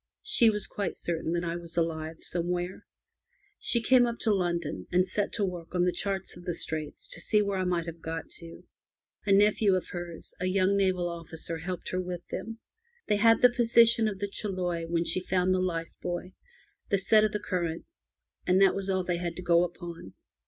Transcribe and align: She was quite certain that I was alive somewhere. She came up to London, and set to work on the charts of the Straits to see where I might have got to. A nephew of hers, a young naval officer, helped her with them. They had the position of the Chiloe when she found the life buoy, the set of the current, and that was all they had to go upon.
She 0.23 0.49
was 0.49 0.65
quite 0.65 0.97
certain 0.97 1.31
that 1.33 1.43
I 1.43 1.55
was 1.55 1.77
alive 1.77 2.23
somewhere. 2.23 2.87
She 3.59 3.83
came 3.83 4.07
up 4.07 4.17
to 4.21 4.33
London, 4.33 4.87
and 4.91 5.07
set 5.07 5.31
to 5.33 5.45
work 5.45 5.75
on 5.75 5.83
the 5.83 5.91
charts 5.91 6.35
of 6.35 6.43
the 6.43 6.55
Straits 6.55 7.07
to 7.09 7.21
see 7.21 7.39
where 7.43 7.59
I 7.59 7.65
might 7.65 7.85
have 7.85 8.01
got 8.01 8.27
to. 8.39 8.63
A 9.27 9.31
nephew 9.31 9.75
of 9.75 9.89
hers, 9.89 10.33
a 10.39 10.47
young 10.47 10.75
naval 10.75 11.07
officer, 11.07 11.59
helped 11.59 11.89
her 11.89 12.01
with 12.01 12.27
them. 12.29 12.57
They 13.05 13.17
had 13.17 13.43
the 13.43 13.51
position 13.51 14.07
of 14.07 14.17
the 14.17 14.27
Chiloe 14.27 14.87
when 14.87 15.05
she 15.05 15.19
found 15.19 15.53
the 15.53 15.59
life 15.61 15.93
buoy, 16.01 16.33
the 16.89 16.97
set 16.97 17.23
of 17.23 17.31
the 17.31 17.39
current, 17.39 17.85
and 18.47 18.59
that 18.59 18.73
was 18.73 18.89
all 18.89 19.03
they 19.03 19.17
had 19.17 19.35
to 19.35 19.43
go 19.43 19.63
upon. 19.63 20.15